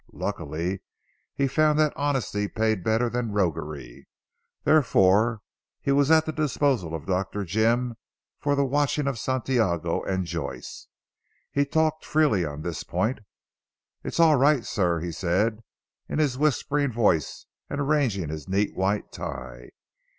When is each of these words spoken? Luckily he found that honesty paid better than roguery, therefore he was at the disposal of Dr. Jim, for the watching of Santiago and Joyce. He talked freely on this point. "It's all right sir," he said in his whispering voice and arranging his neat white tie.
Luckily 0.13 0.81
he 1.35 1.47
found 1.47 1.77
that 1.77 1.93
honesty 1.95 2.47
paid 2.47 2.83
better 2.83 3.07
than 3.07 3.33
roguery, 3.33 4.07
therefore 4.63 5.41
he 5.79 5.91
was 5.91 6.09
at 6.09 6.25
the 6.25 6.31
disposal 6.31 6.95
of 6.95 7.05
Dr. 7.05 7.45
Jim, 7.45 7.93
for 8.39 8.55
the 8.55 8.65
watching 8.65 9.05
of 9.05 9.19
Santiago 9.19 10.01
and 10.01 10.25
Joyce. 10.25 10.87
He 11.51 11.65
talked 11.65 12.03
freely 12.03 12.43
on 12.43 12.63
this 12.63 12.83
point. 12.83 13.19
"It's 14.03 14.19
all 14.19 14.37
right 14.37 14.65
sir," 14.65 15.01
he 15.01 15.11
said 15.11 15.61
in 16.09 16.17
his 16.17 16.35
whispering 16.35 16.91
voice 16.91 17.45
and 17.69 17.79
arranging 17.79 18.29
his 18.29 18.47
neat 18.49 18.75
white 18.75 19.11
tie. 19.11 19.69